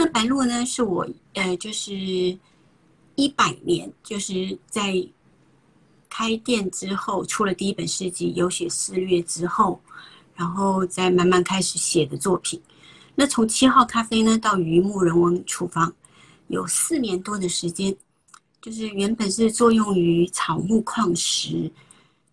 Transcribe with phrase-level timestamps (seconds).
[0.00, 1.92] 那白露呢，是我呃，就是
[3.16, 4.94] 一百年，就是在
[6.08, 9.78] 开店之后出了第一本诗集《有血肆虐》之后，
[10.34, 12.58] 然后再慢慢开始写的作品。
[13.14, 15.94] 那从七号咖啡呢到榆木人文厨房，
[16.48, 17.94] 有四年多的时间，
[18.62, 21.70] 就是原本是作用于草木矿石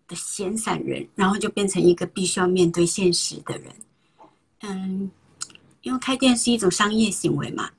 [0.06, 3.70] 的闲散人，然后就变成一个必须要面对现实的人。
[4.60, 5.10] 嗯，
[5.82, 7.70] 因为开店是一种商业行为嘛，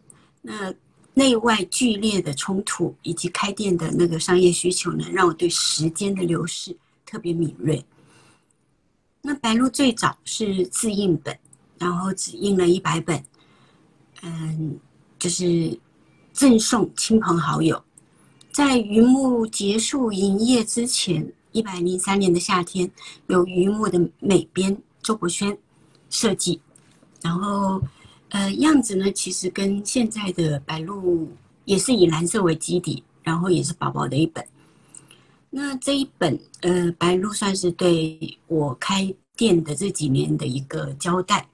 [0.41, 0.73] 那
[1.13, 7.85] 内外剧烈的冲突以及开店的那个商业需求呢，让我对时间的流逝特别敏锐。
[9.21, 11.37] 那白鹿最早是自印本，
[11.77, 13.21] 然后只印了一百本，
[14.21, 14.79] 嗯，
[15.19, 15.77] 就是
[16.31, 17.83] 赠送亲朋好友。
[18.53, 22.89] 在榆木结束营业之前，一百零三年的夏天，
[23.27, 25.57] 由榆木的美编周国轩
[26.09, 26.61] 设计。
[27.21, 27.81] 然后，
[28.29, 31.27] 呃，样子呢，其实跟现在的白鹿
[31.65, 34.45] 也是以蓝色为基底，然后也是薄薄的一本。
[35.49, 41.49] 那这一本，呃，白鹿算是对我开店的这几年的一个交代。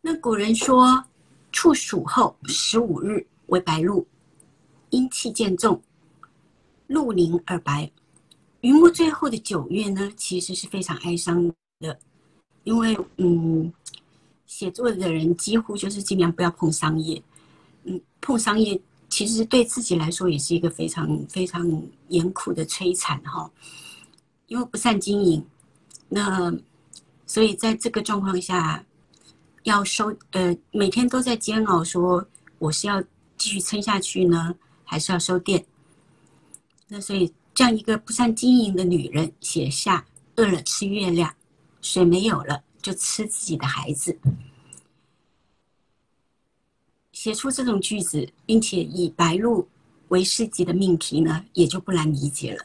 [0.00, 1.04] 那古人说，
[1.50, 4.06] 处暑后十五日为白露，
[4.90, 5.82] 阴气渐重，
[6.86, 7.90] 露凝而白。
[8.60, 11.98] 榆木最后的九月呢，其实是非常哀伤的，
[12.62, 13.72] 因为，嗯。
[14.46, 17.22] 写作的人几乎就是尽量不要碰商业，
[17.84, 23.50] 嗯，碰商业其实对自己来说也是一个非常非常严酷的摧残哈，
[24.46, 25.44] 因为不善经营，
[26.08, 26.52] 那
[27.26, 28.84] 所以在这个状况下，
[29.64, 32.24] 要收呃每天都在煎熬，说
[32.58, 33.02] 我是要
[33.36, 35.64] 继续撑下去呢，还是要收店？
[36.88, 40.04] 那所以这样一个不善经营的女人写下
[40.36, 41.34] 饿了吃月亮，
[41.80, 42.62] 水没有了。
[42.86, 44.16] 就吃自己的孩子，
[47.10, 49.66] 写出这种句子，并且以白露
[50.06, 52.64] 为诗集的命题呢，也就不难理解了。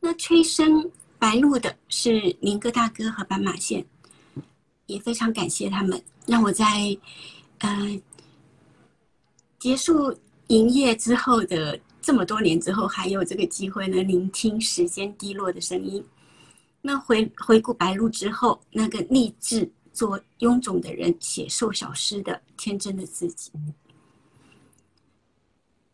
[0.00, 3.84] 那催生白露的是林哥大哥和斑马线，
[4.86, 6.96] 也非常感谢他们，让我在
[7.58, 8.00] 呃
[9.58, 16.02] 结束营业之后的这么多年之后，还有这个机会呢，聆听时间滴落的声音。
[16.82, 23.52] 那回回顾白露之后，那个立志做臃肿的人写瘦小诗的天真的自己。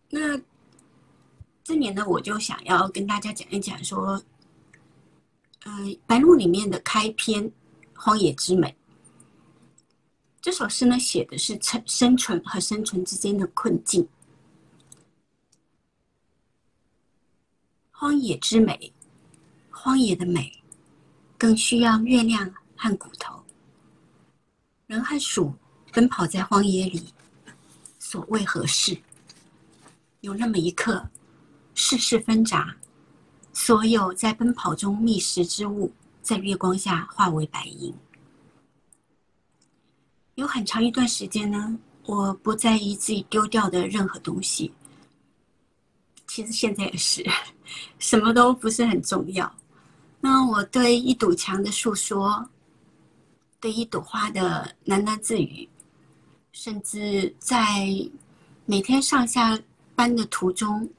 [0.08, 0.40] 那
[1.64, 4.22] 这年呢，我就想要跟大家讲一讲说，
[5.64, 5.72] 呃，
[6.06, 7.44] 白露里面的开篇
[7.94, 8.68] 《荒野之美》
[10.40, 14.08] 这首诗呢，写的是生生存和生存之间的困境。
[17.90, 18.92] 荒野之美，
[19.70, 20.62] 荒野的美。
[21.38, 23.42] 更需要月亮和骨头。
[24.86, 25.52] 人和鼠
[25.92, 27.12] 奔跑在荒野里，
[27.98, 28.96] 所谓何事？
[30.20, 31.08] 有那么一刻，
[31.74, 32.76] 世事纷杂，
[33.52, 35.92] 所有在奔跑中觅食之物，
[36.22, 37.94] 在月光下化为白银。
[40.36, 44.72] 有很长一段时间呢，我不在意自己丢掉的任何东西。
[46.26, 47.24] 其实现在也是，
[47.98, 49.52] 什么都不是很重要。
[50.28, 52.44] 那我对一堵墙的诉说，
[53.60, 55.68] 对一朵花的喃喃自语，
[56.50, 57.86] 甚至在
[58.64, 59.56] 每天上下
[59.94, 60.90] 班的途中，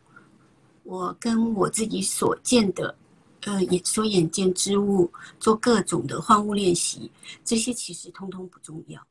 [0.84, 2.96] 我跟我自己所见的，
[3.42, 5.12] 呃，眼所眼见之物
[5.42, 7.12] 做各种的换物练习，
[7.44, 9.06] 这些其实通通不重要。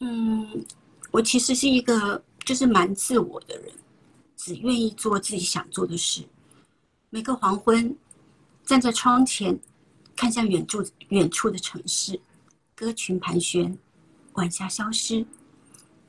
[0.00, 0.62] 嗯，
[1.10, 3.72] 我其实是一个就是蛮自我的人，
[4.36, 6.22] 只愿意做自己想做的事。
[7.08, 7.96] 每个黄昏。
[8.70, 9.58] 站在窗前，
[10.14, 12.20] 看向远处远处的城市，
[12.76, 13.76] 歌群盘旋，
[14.34, 15.26] 晚霞消失，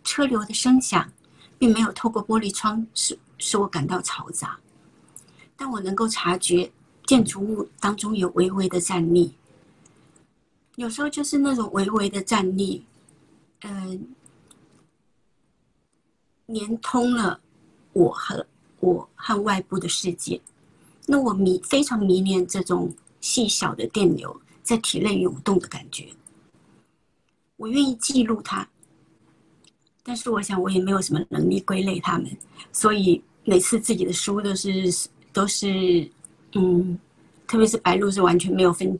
[0.03, 1.11] 车流的声响，
[1.57, 4.59] 并没有透过玻璃窗使使我感到嘈杂，
[5.57, 6.71] 但我能够察觉
[7.07, 9.33] 建筑物当中有微微的站立，
[10.75, 12.85] 有时候就是那种微微的站立，
[13.61, 14.13] 嗯，
[16.45, 17.41] 连通了
[17.93, 18.45] 我和
[18.81, 20.39] 我和外部的世界。
[21.05, 26.07] 那我迷非常迷恋这种细小的电流在体内涌动的感觉，
[27.57, 28.67] 我愿意记录它，
[30.03, 32.25] 但是我想我也没有什么能力归类它们，
[32.71, 36.09] 所以每次自己的书都是都是
[36.53, 36.97] 嗯，
[37.47, 38.97] 特别是白露是完全没有分，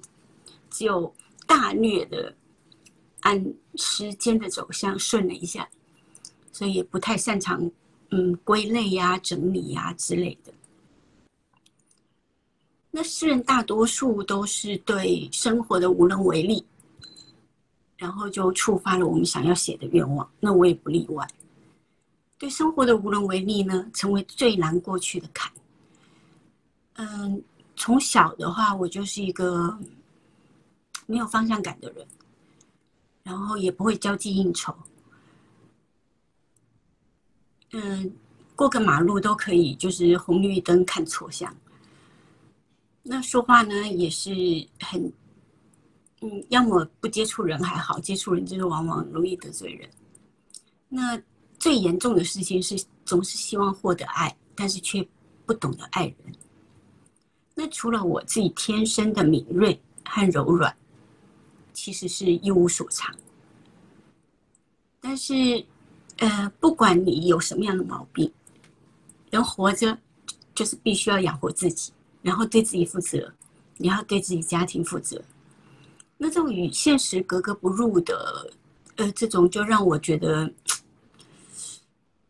[0.69, 1.13] 只有
[1.45, 2.33] 大略的
[3.21, 3.43] 按
[3.75, 5.67] 时间的走向顺了一下，
[6.51, 7.69] 所以也不太擅长
[8.09, 10.51] 嗯归类呀、整理呀之类的。
[12.93, 16.63] 那诗人大多数都是对生活的无能为力，
[17.95, 20.29] 然后就触发了我们想要写的愿望。
[20.41, 21.25] 那我也不例外。
[22.37, 25.49] 对生活的无能为力呢，成为最难过去的坎。
[26.95, 27.41] 嗯，
[27.77, 29.77] 从小的话，我就是一个
[31.05, 32.05] 没有方向感的人，
[33.23, 34.75] 然后也不会交际应酬。
[37.71, 38.11] 嗯，
[38.53, 41.55] 过个马路都可以，就是红绿灯看错向。
[43.03, 44.31] 那说话呢，也是
[44.79, 45.11] 很，
[46.21, 49.89] 嗯，要么不接触人还好，接触人就是往往容易得罪人。
[50.87, 51.21] 那
[51.57, 55.07] 最严重的事情是，总是希望获得爱，但是却
[55.45, 56.35] 不懂得爱人。
[57.55, 60.75] 那除了我自己天生的敏锐和柔软，
[61.73, 63.15] 其实是一无所长。
[64.99, 65.65] 但是。
[66.17, 68.31] 呃，不管你有什么样的毛病，
[69.31, 69.97] 人活着
[70.53, 73.33] 就是必须要养活自己，然后对自己负责，
[73.77, 75.21] 你要对自己家庭负责。
[76.17, 78.51] 那这种与现实格格不入的，
[78.97, 80.51] 呃，这种就让我觉得，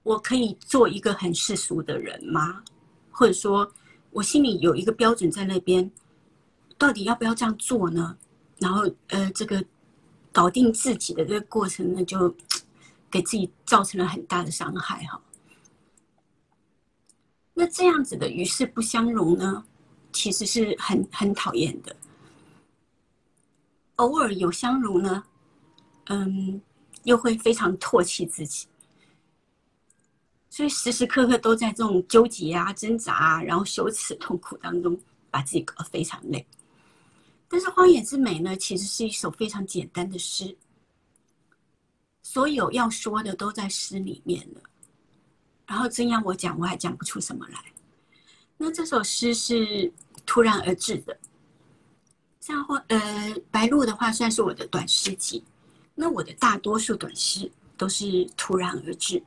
[0.03, 2.63] 我可以做一个很世俗的人吗？
[3.09, 3.71] 或者说，
[4.11, 5.91] 我心里有一个标准在那边，
[6.77, 8.17] 到底要不要这样做呢？
[8.59, 9.63] 然后，呃，这个
[10.31, 12.35] 搞定自己的这个过程呢，就。
[13.13, 15.21] 给自己造成了很大的伤害，哈。
[17.53, 19.65] 那这样子的与世不相容呢，
[20.12, 21.96] 其实是很很讨厌的。
[23.98, 25.24] 偶尔有相容呢，
[26.06, 26.62] 嗯，
[27.04, 28.68] 又会非常唾弃自己，
[30.50, 35.00] 所以时时刻刻都在这种纠结啊、挣扎啊，然后羞耻、痛苦当中，
[35.30, 36.46] 把自己搞得非常累。
[37.48, 40.56] 但是《荒野之美》呢，其实是一首非常简单的诗。
[42.24, 44.62] 所有要说的都在诗里面了，
[45.68, 47.62] 然后真要我讲，我还讲不出什么来。
[48.63, 49.92] 那这首诗是
[50.24, 51.18] 突然而至的，
[52.40, 55.44] 像或呃白鹭的话，算是我的短诗集。
[55.96, 59.24] 那我的大多数短诗都是突然而至，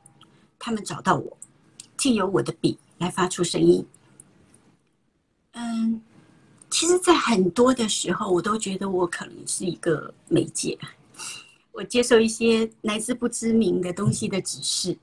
[0.57, 1.37] 他们找到我，
[1.97, 3.85] 借由我的笔来发出声音。
[5.51, 6.01] 嗯，
[6.69, 10.79] 其实，在很多的时候，我都觉得我可能是一个媒介。
[11.73, 14.97] 我接受一些来自不知名的东西的指示，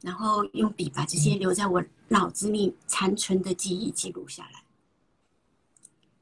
[0.00, 1.82] 然后用笔把这些留在我
[2.14, 4.62] 脑子里残存的记忆记录下来。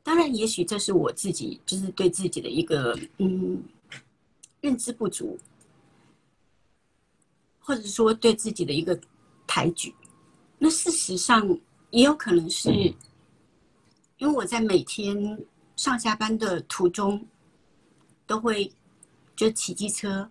[0.02, 3.62] 当然，也许这是我自己就是对自己的一个嗯
[4.62, 5.38] 认知不足，
[7.60, 8.98] 或者说对自己的一个
[9.46, 9.94] 抬举。
[10.58, 11.46] 那事实上
[11.90, 12.70] 也有可能是，
[14.16, 15.44] 因为我在每天
[15.76, 17.26] 上下班的途中
[18.26, 18.72] 都会。
[19.34, 20.28] 就骑机车，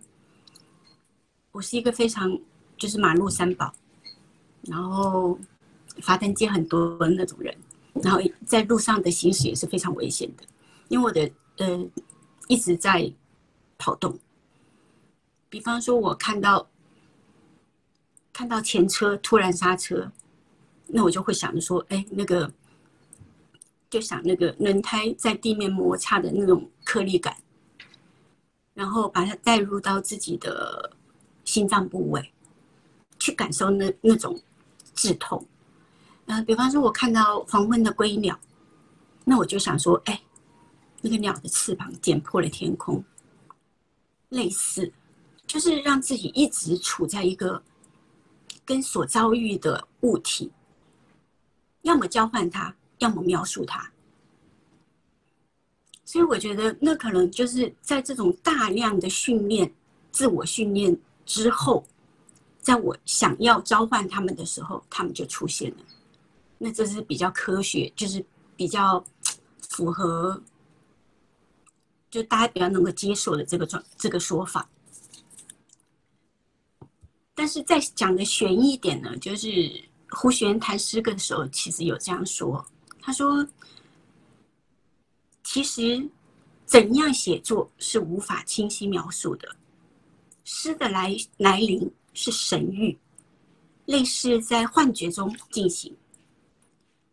[1.50, 2.38] 我是一个非常
[2.78, 3.74] 就是马路三宝，
[4.62, 5.36] 然后
[6.00, 7.56] 罚单接很多的那种人，
[8.02, 10.44] 然后在路上的行驶也是非常危险的，
[10.88, 11.90] 因为我的呃
[12.48, 13.12] 一直在
[13.76, 14.18] 跑动。
[15.48, 16.68] 比方说，我看到
[18.32, 20.10] 看到前车突然刹车，
[20.86, 22.50] 那我就会想着说，哎，那个
[23.90, 27.36] 就想那个轮胎在地面摩擦的那种颗粒感。
[28.74, 30.90] 然后把它带入到自己的
[31.44, 32.32] 心脏部位，
[33.18, 34.40] 去感受那那种
[34.94, 35.46] 刺痛。
[36.32, 38.38] 呃，比方说，我看到黄昏的归鸟，
[39.22, 40.18] 那我就想说，哎，
[41.02, 43.04] 那个鸟的翅膀剪破了天空，
[44.30, 44.90] 类似，
[45.46, 47.62] 就是让自己一直处在一个
[48.64, 50.50] 跟所遭遇的物体，
[51.82, 53.86] 要么交换它，要么描述它。
[56.06, 59.70] 所以我觉得，那可能就是在这种大量的训练、
[60.10, 61.84] 自我训练之后，
[62.58, 65.76] 在我想要召唤他们的时候，他们就出现了。
[66.64, 68.24] 那这是比较科学，就是
[68.56, 69.04] 比较
[69.70, 70.40] 符合，
[72.08, 74.68] 就大家比较能够接受的这个状这个说法。
[77.34, 82.64] 但是在讲的玄一点呢，就是胡璇谈诗歌的时候，其实有这样说，
[83.00, 83.44] 他说。
[85.44, 86.08] 其实，
[86.64, 89.56] 怎样写作是无法清晰描述的。
[90.44, 92.96] 诗的来来临是神谕，
[93.84, 95.94] 类似在幻觉中进行。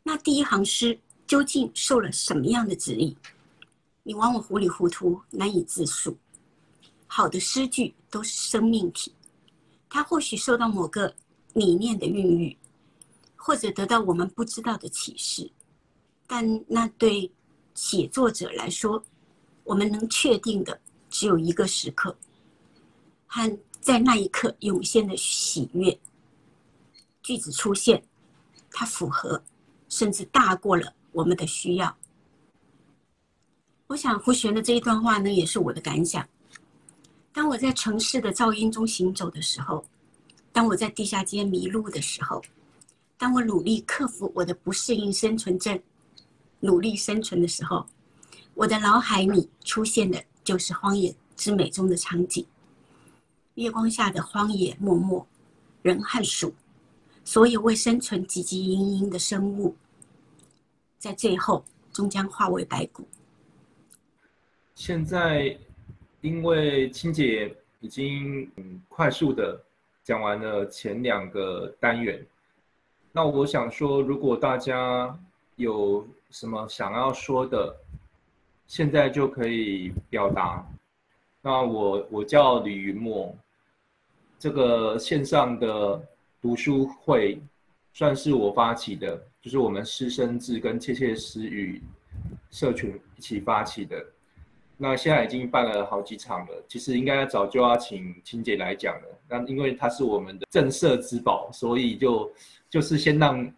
[0.10, 3.16] 那第一行诗究竟受了什么样的指引？
[4.02, 6.18] 你往往糊里糊涂，难以自述。
[7.06, 9.14] 好的诗句都是生命体，
[9.88, 11.14] 它或许受到某个
[11.54, 12.58] 理念的孕育，
[13.36, 15.52] 或者得到我们不知道的启示，
[16.26, 17.32] 但那对。
[17.76, 19.02] 写作者来说，
[19.64, 22.18] 我们能确定的只有一个时刻，
[23.26, 25.98] 和在那一刻涌现的喜悦。
[27.24, 28.04] 句子出现，
[28.70, 29.42] 它符合，
[29.90, 31.98] 甚至大过了我们的需要。
[33.88, 36.26] 我想胡璇的这一段话呢，也是我的感想。
[37.34, 39.84] 当我在城市的噪音中行走的时候，
[40.52, 42.42] 当我在地下街迷路的时候，
[43.18, 45.82] 当我努力克服我的不适应生存症，
[46.60, 47.86] 努力生存的时候，
[48.54, 52.46] 我的脑海里出现的就是《荒野之美》中的场景：
[53.56, 55.26] 月光下的荒野默默，
[55.82, 56.54] 人和鼠，
[57.32, 59.76] 所有为生存汲汲营营的生物，
[60.98, 63.08] 在最后终将化为白骨。
[64.74, 65.56] 现在，
[66.22, 68.52] 因为青姐已经
[68.88, 69.62] 快速的
[70.04, 72.26] 讲完了前两个单元，
[73.12, 75.16] 那我想说，如果大家
[75.56, 77.78] 有什么想要说的，
[78.66, 80.68] 现在就可以表达。
[81.44, 83.32] 那我我叫李云墨，
[84.40, 86.02] 这个线上的
[86.42, 87.42] 读书会
[87.94, 91.82] 算是我发起的，就是我们师生制跟窃窃私语
[92.50, 94.04] 社群一起发起的。
[94.78, 99.20] 那现在已经办了好几场了，其实应该早就要请青姐来讲了。
[99.28, 102.32] 那因为她是我们的镇社之宝，所以就
[102.70, 103.52] 就是先让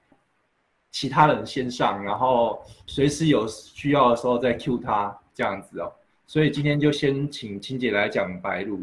[0.89, 5.93] 其他人先上，然后随时有需要的时候再 Q 她这样子哦。
[6.25, 8.81] 所以今天就先请青姐来讲白鹿。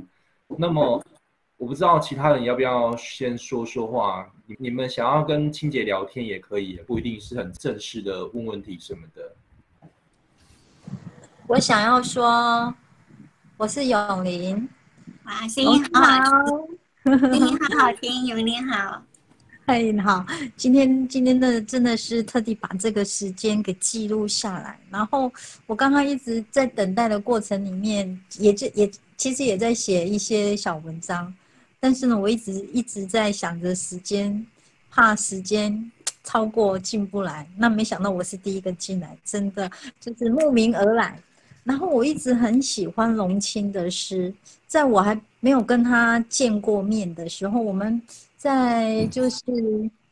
[0.56, 1.02] 那么
[1.58, 9.34] 我不知道其他人要不要先说说话，你你们想要跟青姐聊天也可以，不一定是很正式的问问题什么的。
[11.48, 12.72] 我想要说，
[13.56, 14.68] 我是永林，
[15.24, 16.22] 哇，声音好好，
[17.04, 19.02] 声音好好听，永林好，
[19.66, 20.24] 嗨，好，
[20.56, 25.32] 今天今天的真的是特地把这个时间给记录下来，然后
[25.66, 31.34] 我刚刚一直在等待的过程里面，也就也其实也在写一些小文章，
[31.80, 34.46] 但是呢，我一直一直在想着时间，
[34.90, 35.92] 怕时间
[36.24, 39.70] 超过进不来，那没想到我是第一个进来，真的
[40.00, 41.20] 就是慕名而来。
[41.64, 44.32] 然后我一直很喜欢龙青的诗，
[44.66, 48.00] 在我还没有跟他见过面的时候，我们
[48.36, 49.38] 在就是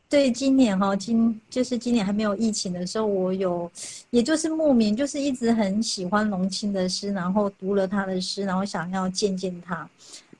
[0.07, 3.69] 对今年哈，今就是今年还没有疫情的时候，我有，
[4.11, 9.89] 也就是慕名，就是一直很喜欢龙青的诗，然后读了他的诗，然后想要见见他。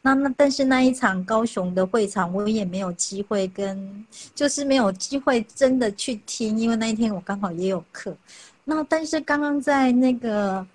[0.07, 8.15] 那那但是那一场高雄的会场，我也没有机会跟，就是没有机会真的去听，因为那一天我刚好也有课。
[8.63, 10.65] 那但是刚刚在那个。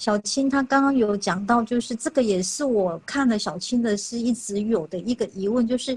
[0.00, 5.94] 小青他刚刚有讲到，就是这个也是我看了小青的诗一直有的一个疑问，就是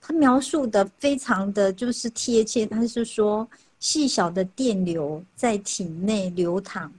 [0.00, 2.66] 他描述的非常的就是贴切。
[2.66, 6.92] 他是说细小的电流在体内流淌，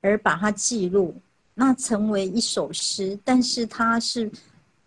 [0.00, 1.14] 而把它记录，
[1.52, 3.18] 那成为一首诗。
[3.22, 4.32] 但是他是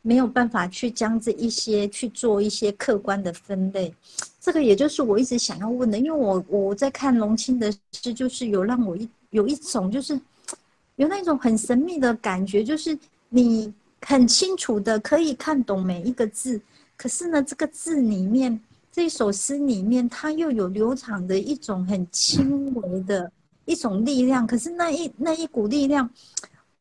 [0.06, 3.92] 没有办法去将这一些去做一些客观的分类。
[4.40, 10.20] 这个也就是我一直想要问的，因为我我在看龙青的诗，就是有让我一有一种就是。
[10.98, 12.98] 有那种很神秘的感觉，就是
[13.28, 16.62] 你很清楚的可以看懂每一个字，
[16.96, 18.58] 可是呢，这个字里面，
[18.94, 23.30] 这首诗里面，它又有流淌的一种很轻微的
[23.66, 24.48] 一种力量。
[24.48, 26.10] 可是那一那一股力量，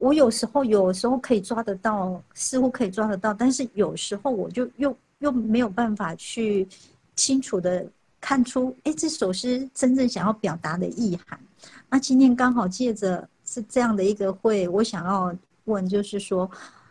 [0.04, 6.68] 我有时候有时候可以抓得到，似乎可以抓得到，但是有时候我就又又没有办法去
[7.16, 7.86] 清楚的
[8.20, 11.40] 看出，哎，这首诗真正想要表达的意涵。
[11.88, 13.28] 那今天刚好借着。
[13.46, 15.30] 是这样的一个会，我想要
[15.66, 16.50] 问，就是说，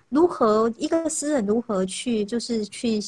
[0.09, 2.99] 如何一个诗人如何去，就是去，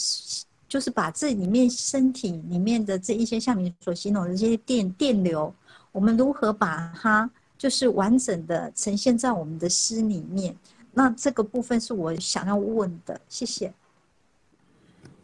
[0.67, 5.53] 就是把这里面身体里面的这一些像你所形容的这些电电流，
[5.91, 7.29] 我们如何把它
[7.65, 10.55] 就是完整的呈现在我们的诗里面？
[10.93, 13.73] 那这个部分是我想要问的，谢谢。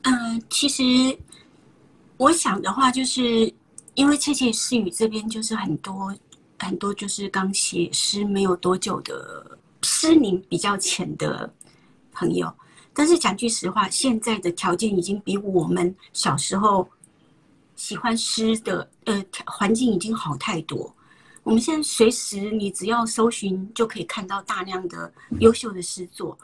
[0.02, 0.84] 嗯，其实
[2.18, 3.54] 我想的话，就是
[3.94, 6.12] 因为窃窃私语这边就是很多。
[6.58, 11.52] 很多就是刚写诗没有多久的诗龄比较浅的
[12.12, 12.52] 朋友，
[12.92, 16.90] 但是讲句实话，现在的条件已经比我们小时候
[17.76, 20.92] 喜欢诗的呃环境已经好太多。
[21.44, 26.38] 我们现在随时你只要搜寻就可以看到大量的优秀的诗作。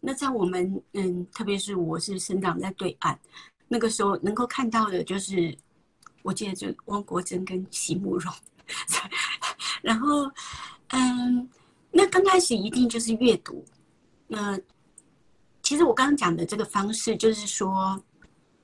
[0.00, 3.16] 那在我们嗯，特别是我是生长在对岸，
[3.68, 5.56] 那个时候能够看到的就是，
[6.22, 8.32] 我记得就汪国真跟席慕容。
[9.82, 10.30] 然后，
[10.88, 11.48] 嗯，
[11.90, 13.64] 那刚开始一定就是阅读。
[14.26, 14.58] 那
[15.62, 18.02] 其实我刚刚讲的这个方式，就是说，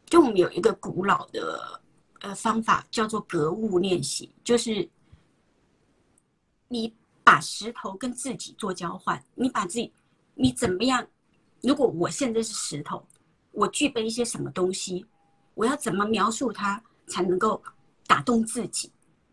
[0.06, 1.80] 就我们有一个古老的
[2.20, 4.88] 呃方法，叫做格物练习，就是
[6.72, 9.92] 你把石头跟自己做交换，你把自己，
[10.34, 11.04] 你怎么样？
[11.62, 13.04] 如果我现在是石头，
[13.50, 15.04] 我具备一些什么东西？
[15.54, 17.60] 我要怎么描述它才能够
[18.06, 18.90] 打动自己？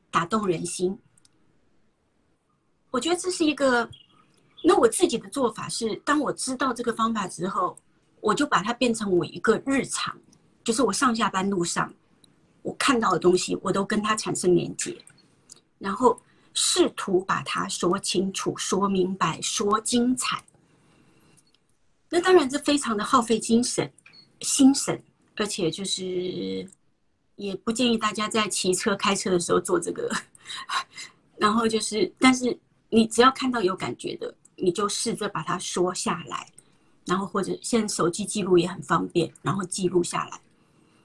[0.09, 0.97] 打动人心，
[2.89, 3.87] 我觉得这是一个
[4.63, 7.77] 那我自己的做法是，当我知道这个方法之后，
[8.19, 10.17] 我就把它变成我一个日常，
[10.63, 11.93] 就是我上下班路上
[12.63, 14.97] 我看到的东西，我都跟它产生连接，
[15.77, 16.19] 然后
[16.59, 20.43] 试图把它说清楚、说明白、说精彩。
[22.09, 23.87] 那当然，这非常的耗费精神、
[24.41, 24.99] 心神，
[25.35, 26.67] 而且就是
[27.35, 30.11] 也不建议大家在骑车、开车的时候做这个。
[31.37, 32.57] 然后就是，但是
[32.89, 36.51] 你只要看到有感觉的，你就试着把它说下来，
[37.05, 40.41] 然后或者现在手机记录也很方便，然后记录下来。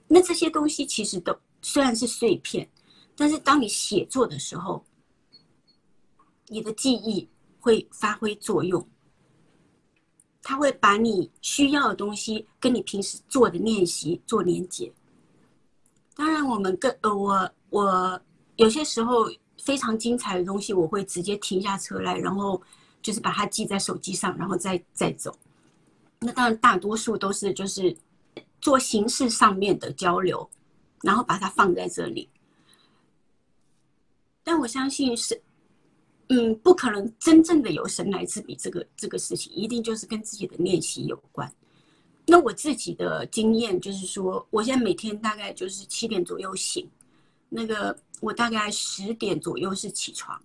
[0.09, 2.67] 那这些东西其实都虽然是碎片，
[3.15, 4.83] 但是当你写作的时候，
[6.53, 7.29] 你的记忆
[7.59, 8.87] 会发挥作用，
[10.43, 14.93] 它会把你需要的东西跟你平时做的练习做连接。
[16.15, 18.23] 当然，我们跟呃，我我
[18.57, 19.29] 有些时候。
[19.59, 22.61] 非常精彩的东西，我会直接停下车来，然后
[23.01, 25.39] 就是把它记在手机上，然后再再走。
[26.19, 27.97] 那当然，大多数都是就是
[28.61, 30.51] 做形式上面的交流，
[31.03, 32.29] 然后把它放在这里。
[34.43, 35.41] 但我相信是，
[36.29, 41.53] 嗯，不可能真正的有神来之笔这个这个事情，一定就是跟自己的练习有关。
[42.27, 46.89] 那我自己的经验就是说，我现在每天大概就是七点左右醒，
[47.49, 47.99] 那个。
[48.23, 50.41] 我大概十点左右是起床，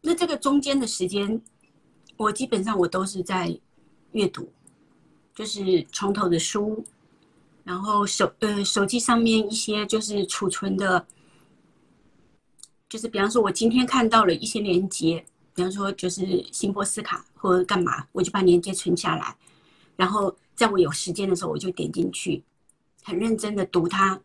[0.00, 1.40] 那这个中间的时间，
[2.16, 3.56] 我基本上我都是在
[4.10, 4.50] 阅读，
[5.32, 6.84] 就是床头的书，
[7.62, 11.06] 然后手呃手机上面一些就是储存的，
[12.90, 19.36] 就是比方说我今天看到了一些连接，比方说就是辛波斯卡或者干嘛，我就把连接存下来，
[19.96, 22.42] 然后在我有时间的时候，我就点进去，
[23.04, 24.20] 很认真的读它。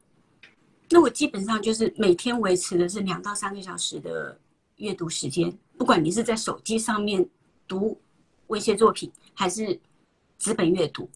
[0.89, 4.35] 那我基本上就是每天维持的是两到三个小时的
[4.77, 7.23] 阅读时间，不管你是在手机上面
[7.67, 8.01] 读
[8.47, 9.79] 文学作品，还是
[10.39, 11.07] 纸本阅读，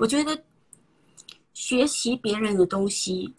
[0.00, 0.44] 我觉得
[1.54, 3.32] 学习别人的东西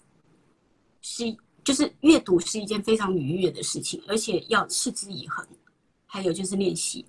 [1.02, 1.36] 是
[1.70, 5.46] 就是阅读是一件非常愉悦的事情，而且要持之以恒。
[6.08, 7.06] 还有就是练习，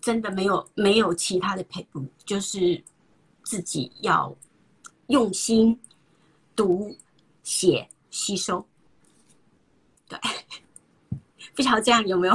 [0.00, 2.82] 真的没有没有其他的陪读，就是
[3.44, 4.36] 自己要
[5.06, 5.78] 用心
[6.56, 6.96] 读
[7.44, 7.88] 写。
[8.10, 8.66] 吸收，
[10.06, 10.18] 对，
[11.56, 12.34] 不晓得这样有没有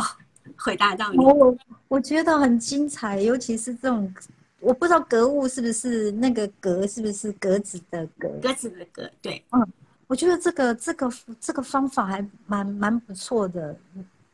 [0.58, 1.20] 回答到你？
[1.20, 1.56] 我
[1.88, 4.12] 我觉得很精彩，尤其是这种，
[4.60, 9.68] 我不知道格物是不是那个格是不是格子的格，格子的格，对，嗯，
[10.08, 13.78] 我觉得这个这个这个方法还蛮蛮不错的，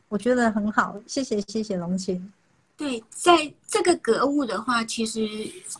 [0.08, 2.32] 我觉得很好，谢谢谢谢龙青。
[2.76, 5.28] 对，在这个格物的话，其实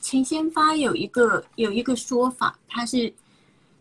[0.03, 3.13] 陈先发有一个有一个说法，他是。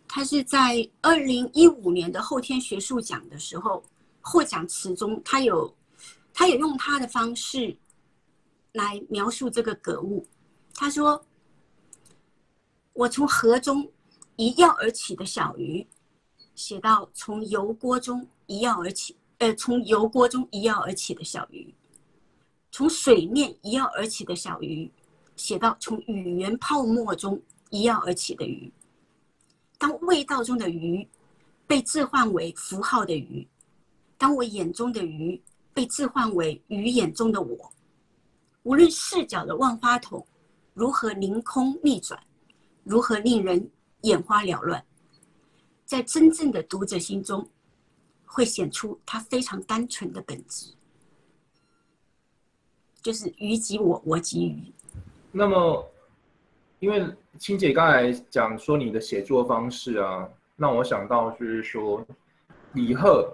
[0.06, 3.84] 他是在二零一五年的后天学术奖的时候
[4.22, 5.74] 获奖词中，他有，
[6.32, 7.76] 他也用他的方式
[8.74, 10.24] 来描述这个格物。
[10.76, 11.26] 他说
[12.94, 13.90] ：“我从河中
[14.36, 15.84] 一跃而起的小鱼，
[16.56, 21.74] 写到从油锅中一跃而起，呃，从油锅中一跃而起的小鱼，
[22.72, 24.92] 从水面一跃而起的小鱼，
[25.36, 28.72] 写到从语言泡沫中一跃而起的鱼。”
[29.78, 31.06] 当味道中的鱼
[31.68, 33.46] 被置换为符号的鱼，
[34.18, 35.42] 当我眼中的鱼
[35.74, 37.70] 被置换为鱼眼中的我，
[38.62, 40.26] 无论视角的万花筒
[40.74, 42.18] 如何凌空逆转，
[42.84, 43.70] 如何令人
[44.02, 44.82] 眼花缭乱，
[45.94, 47.48] 在真正的读者心中，
[48.26, 50.74] 会显出他非常单纯的本质，
[53.00, 54.74] 就是鱼即我，我即鱼。
[55.32, 55.88] 那么。
[56.80, 57.06] 因为
[57.40, 60.28] 青姐刚才讲说你的写作方式啊，
[60.58, 62.06] 让我想到就是说，
[62.74, 63.32] 李贺，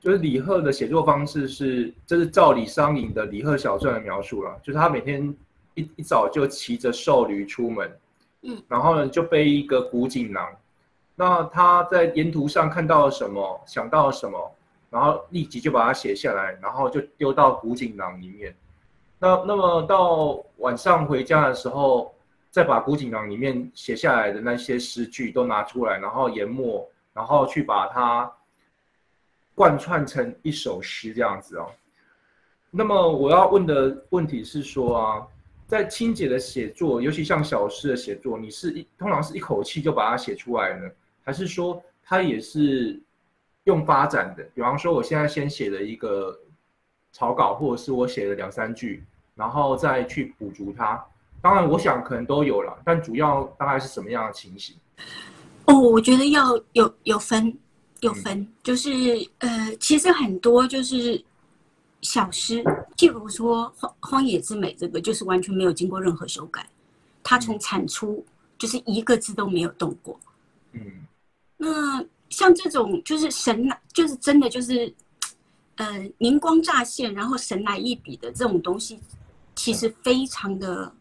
[0.00, 5.36] 就是李贺的写作方式是，这是照李商隐的《李贺小传》的描述了，就是他每天
[5.74, 7.98] 一一早就骑着瘦驴出门，
[8.42, 10.50] 嗯，然后呢就背一个古锦囊，
[11.14, 14.54] 那他在沿途上看到了什么，想到了什么，
[14.90, 18.54] 然后立即就把它写下来，然后就丢到古锦囊里面。
[19.18, 22.12] 那那么到晚上回家的时候。
[22.54, 28.32] 再把古锦囊里面写下来的那些诗句都拿出来，然后研墨，然后去把它
[29.56, 31.66] 贯穿成一首诗这样子哦。
[32.70, 35.26] 那么我要问的问题是说啊，
[35.66, 40.88] 在清姐的写作，尤其像小诗的写作，你是一通常是一口气就把它写出来呢，
[41.24, 43.00] 还是说它也是
[43.64, 44.44] 用发展的？
[44.54, 46.38] 比方说，我现在先写了一个
[47.12, 49.02] 草稿，或者是我写了两三句，
[49.34, 51.02] 然后再去补足它。
[51.40, 54.76] 当然，我想可能都有了，但主要大概是什么样的情形？
[55.66, 57.56] 哦，我觉得要有有分，
[58.00, 58.90] 有分，就是
[59.38, 61.22] 呃，其实很多就是
[62.02, 62.62] 小诗
[62.96, 66.66] 譬如说《荒荒野之美》这个，就是完全没有经过任何修改，
[67.22, 68.24] 它从产出
[68.58, 70.18] 就是一个字都没有动过。
[70.72, 70.80] 嗯，
[71.56, 74.92] 那像这种就是神，就是真的就是，
[75.76, 78.98] 呃，灵光乍现，然后神来一笔的这种东西，
[79.54, 80.92] 其实非常的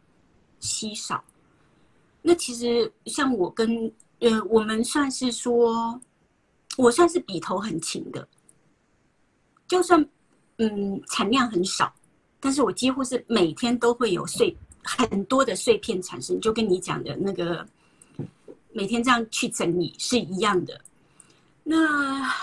[0.59, 1.23] 稀少。
[2.21, 5.99] 那其实像我跟呃，我们算是说，
[6.77, 8.25] 我算是笔头很勤的，
[9.67, 10.07] 就算
[10.57, 11.93] 嗯产量很少，
[12.39, 17.67] 但是我几乎是每天都会有碎很多的碎片产生，就跟你讲的那个
[18.73, 20.81] 每天这样去整理是一样的。
[21.63, 22.33] 那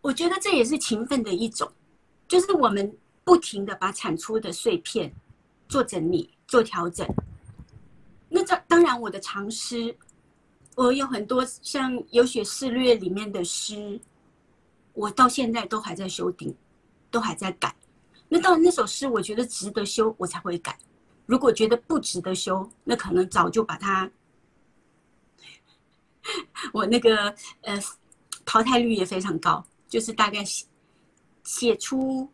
[0.00, 1.70] 我觉得这也是勤奋的一种，
[2.28, 5.12] 就是我们不停的把产出的碎片
[5.68, 7.06] 做整理、做调整。
[8.28, 9.96] 那这当然，我的长诗，
[10.74, 14.00] 我有很多像《有雪肆略》里面的诗，
[14.92, 16.54] 我到现在都还在修订，
[17.10, 17.74] 都还在改。
[18.28, 20.78] 那到那首诗，我觉得值得修，我才会改。
[21.26, 24.10] 如果觉得不值得修，那可能早就把它，
[26.72, 27.78] 我那个呃
[28.44, 30.66] 淘汰率也非常高，就是大概写
[31.44, 32.28] 写出。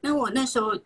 [0.00, 0.78] 那我那时候，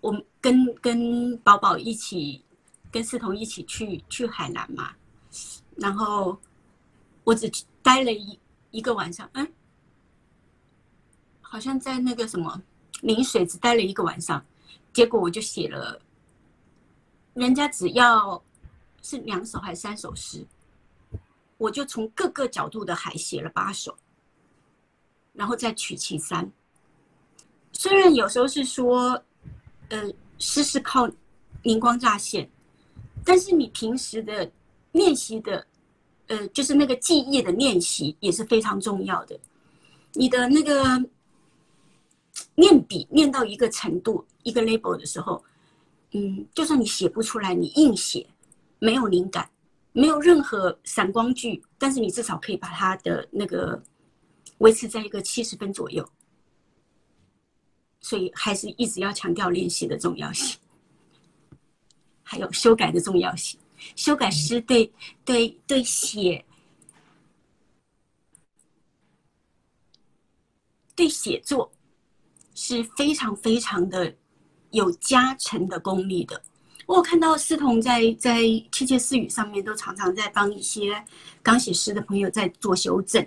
[0.00, 2.44] 我跟跟宝宝一起。
[2.92, 4.94] 跟思彤一起去去海南嘛，
[5.76, 6.38] 然后
[7.24, 7.50] 我只
[7.82, 8.38] 待了一
[8.70, 9.50] 一个晚上，哎，
[11.40, 12.62] 好像在那个什么
[13.00, 14.44] 陵水只待了一个晚上，
[14.92, 15.98] 结果我就写了，
[17.32, 18.44] 人家只要
[19.00, 20.46] 是两首还是三首诗，
[21.62, 23.96] 我就从各个角度的海写了八首，
[25.32, 26.50] 然后再取其三。
[27.70, 29.22] 虽然有时候是说，
[29.88, 31.08] 呃，诗是靠
[31.62, 32.50] 灵光乍现。
[33.24, 34.50] 但是你平时的
[34.90, 35.64] 练习的，
[36.26, 39.38] 呃，就是那个记忆的练习也是非常重要的。
[40.14, 40.82] 你的那个
[42.56, 45.44] 练笔练到一个程度、一个 level 的时候，
[46.10, 48.26] 嗯，就算你写不出来，你硬写，
[48.80, 49.48] 没有灵感，
[49.92, 53.82] 没有任何闪光句，但是你至少可以把它的那个
[54.58, 56.06] 维持在一个七十分左右。
[58.00, 60.58] 所以还是一直要强调练习的重要性。
[62.24, 63.60] 还有修改的重要性，
[63.94, 64.90] 修改师对
[65.24, 66.42] 对对写
[70.96, 71.70] 对写作
[72.54, 74.16] 是非常非常的
[74.70, 76.42] 有加成的功力的。
[76.86, 78.40] 我有看到思彤在在
[78.70, 81.04] 窃窃私语上面都常常在帮一些
[81.42, 83.26] 刚写诗的朋友在做修正，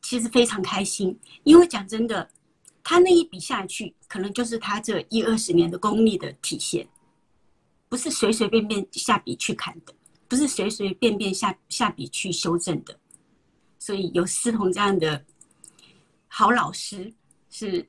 [0.00, 2.28] 其实非常开心，因为讲真的，
[2.82, 6.86] 他那一笔下去，可能就是他这一二十年的功力的体现。
[7.88, 9.92] 不是随随便便下笔去砍的，
[10.26, 12.98] 不是随随便便下下笔去修正的，
[13.78, 15.22] 所以有思彤这样的
[16.26, 17.12] 好老师，
[17.50, 17.86] 是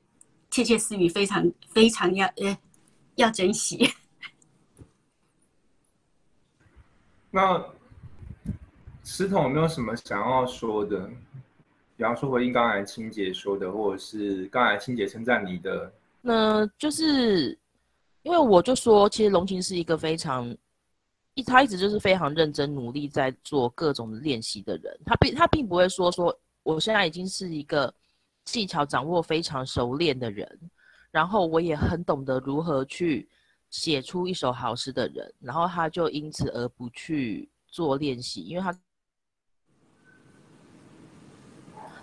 [0.51, 2.57] 窃窃私语非常非常要呃
[3.15, 3.89] 要珍惜。
[7.31, 7.63] 那
[9.03, 11.09] 石彤有没有什么想要说的？
[11.97, 17.57] 比方说回应刚才青姐说的，或者是刚才青姐称赞你的，那就是。
[18.23, 20.49] 因为我就说，其实龙琴是一个非常
[21.33, 24.97] 一，他一直就是非常认真努力在做各种练习的人。
[25.05, 27.93] 他并他并不会说说，我现在已经是一个
[28.45, 30.57] 技巧掌握非常熟练的人，
[31.13, 33.29] 然后我也很懂得如何去
[33.69, 38.77] 写出一首好诗的人，然后他就因此而不去做练习，因为他，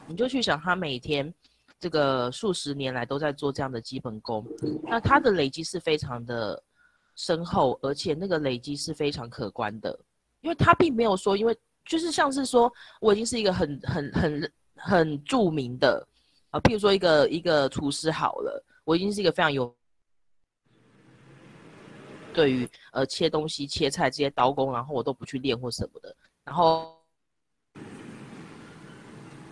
[0.07, 1.35] 你就去想他每天。
[1.83, 4.47] 这个数十年来都在做这样的基本功，
[4.83, 6.63] 那他的累积是非常的
[7.17, 9.99] 深厚，而且那个累积是非常可观的，
[10.43, 12.71] 因为他并没有说，因为就是像是说
[13.01, 16.07] 我已经是一个很很很很著名的
[16.51, 19.73] 啊，譬如说一个一个厨师好了，我已经是一个非常有
[22.35, 26.99] 对于呃切东西切菜这些刀工，然后我都不去练或什么的，然后。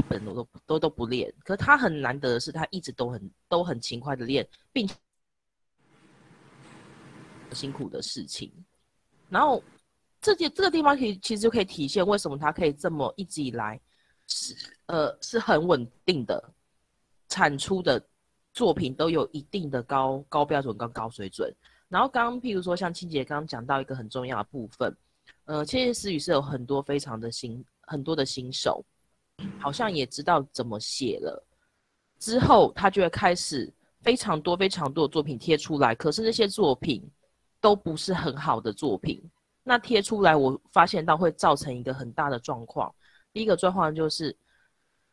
[0.08, 4.88] 本我都都都不练，可他很难得的是，他一直都很都很勤快的练，并
[7.52, 8.50] 辛苦的事情。
[9.28, 9.62] 然后
[10.22, 13.78] 这件这个地方可以其实就可以体现为什么他可以这么一直以来
[14.28, 16.42] 是呃是很稳定的
[17.28, 18.02] 产出的
[18.52, 21.52] 作品都有一定的高高标准跟高水准。
[21.88, 24.94] 然后刚刚譬如说像清洁刚刚讲到一个很重要的部分，
[25.44, 28.84] 呃，窃窃私语是有很多非常的新很多的新手。
[29.60, 31.46] 好像也知道怎么写了，
[32.18, 37.08] 之后他就会开始非常多非常多的作品贴出来，可是那些作品
[37.60, 39.22] 都不是很好的作品。
[39.62, 42.92] 那贴出来，我发现到会造成一个很大的状况。
[43.32, 44.36] 第一个状况就是，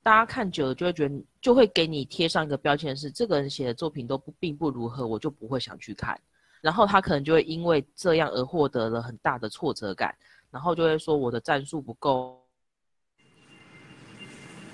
[0.05, 6.15] 大家看久了就会觉得，就会给你贴上一个标签，是这个人写的作品都不并不如何，我就不会想去看。
[6.61, 10.15] 然后他可能就会因为这样而获得了很大的挫折感，
[10.51, 12.39] 然后就会说我的战术不够，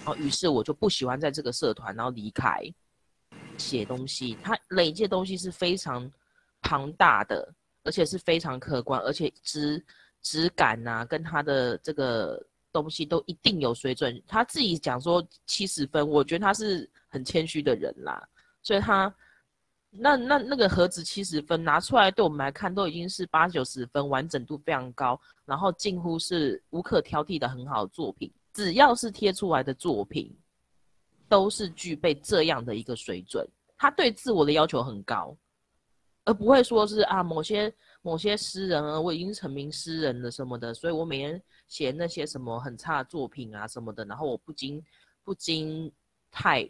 [0.04, 2.62] 然后于是我就不喜欢在这个社团，然后离开。
[3.58, 6.12] 写东西，他累积的东西是非常
[6.62, 7.54] 庞大的，
[7.86, 9.82] 而且是非常客观，而且质
[10.22, 14.22] 质感呐，跟他的这个东西都一定有水准。
[14.28, 18.28] 他自己讲说七十分，我觉得他是很谦虚的人啦，
[18.62, 19.14] 所以他。
[19.94, 28.32] 那那那个盒子七十分拿出来，对我们来看都已经是八九十分，完整度非常高，然后近乎是无可挑剔的很好的作品。
[28.54, 30.34] 只要是贴出来的作品，
[31.28, 33.46] 都是具备这样的一个水准。
[33.78, 35.36] 他对自我的要求很高，
[36.24, 44.84] 而不会说是啊某些某些诗人啊，我已经成名诗人了什么的，所以我每天写那些什么很差作品啊什么的，然后我不经
[45.24, 45.90] 不经
[46.30, 46.70] 太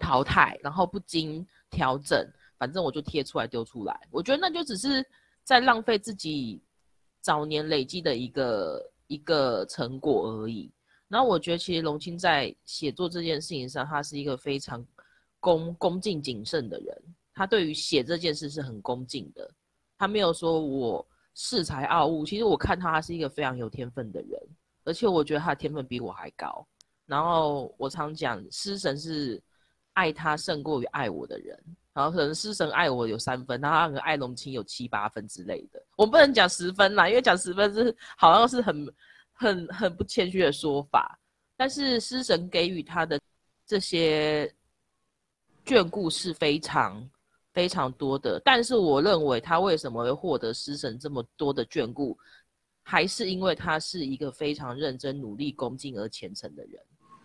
[0.00, 1.44] 淘汰，然后不经。
[1.70, 2.24] 调整，
[2.56, 4.00] 反正我就贴出来丢出来。
[4.12, 5.04] 我觉得那就只是
[5.42, 6.62] 在浪费自己
[7.20, 10.70] 早年累积的一个一个成果而已。
[11.08, 14.86] 然后我觉得其实龙青在写作这件事情上，他是一个非常
[15.40, 17.02] 恭恭敬谨慎的人。
[17.34, 19.50] 他对于写这件事是很恭敬的，
[19.98, 21.04] 他没有说我
[21.36, 22.24] 恃才傲物。
[22.24, 24.40] 其实我看他，是一个非常有天分的人，
[24.84, 26.66] 而且我觉得他的天分比我还高。
[27.06, 29.42] 然后我常讲，诗神是。
[29.94, 31.56] 爱他胜过于爱我的人，
[31.92, 35.80] 然后可能师神爱我有三分，然后可能爱龙青有七八分之类的。
[35.96, 38.92] 我不能讲十分啦，因为讲十分是好像是很
[39.32, 41.16] 很很不谦虚的说法。
[41.56, 43.20] 但是师神给予他的
[43.64, 44.52] 这些
[45.64, 47.08] 眷顾是非常
[47.54, 48.38] 非常多的。
[48.44, 52.18] 但是我认为他为什么会获得师神这么多的眷顾，
[52.82, 56.78] 还是因为他是一个非常认真、努力、恭敬而虔诚的人。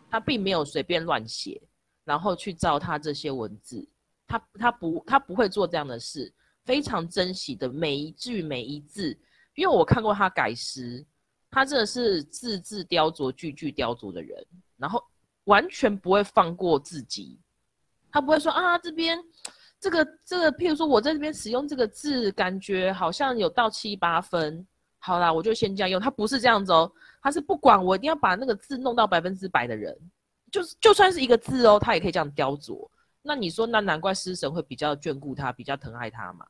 [0.10, 1.62] 他并没有随便乱写。
[2.06, 3.88] 然后去造他这些文字，
[4.26, 6.34] 他他不他不会做这样的事，
[6.66, 9.16] 非常珍惜的每一句每一字，
[9.54, 11.06] 因为我看过他改诗，
[11.52, 14.44] 他真的是字字雕琢，句句雕琢的人，
[14.76, 15.04] 然后
[15.44, 17.40] 完全不会放过自己，
[18.12, 19.24] 他不会说啊这边
[19.80, 24.66] 这个这个，譬如说我在这边使用这个字，感觉好像有到七八分，
[24.98, 29.98] 好啦，我就先这样用，它不是这样子哦，它是不管我一定要把那个字弄到百分之百的人。
[30.52, 32.90] 就是就算是一个字哦，它也可以这样雕琢。
[33.22, 36.46] 那你说，那难怪师神会比较眷顾他，比较疼爱他嘛？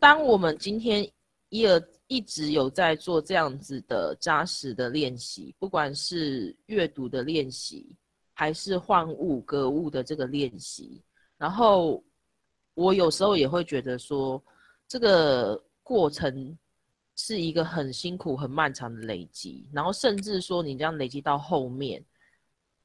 [0.00, 1.08] 当我们今天
[1.50, 7.94] 一而一直有在做这样子的扎实的练习，不管是阅读的练习，
[8.32, 11.00] 还是换物格物的这个练习，
[11.42, 12.00] 然后
[12.74, 14.40] 我有时候也会觉得说，
[14.86, 16.56] 这个过程
[17.16, 22.00] 是一个很辛苦、很漫长的累积，然后甚至说你这样累积到后面。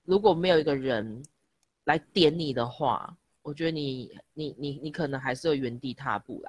[0.06, 1.24] 如果没有一个人
[1.84, 6.42] 来点你的话，我觉得你你你你可能还是会原地踏步。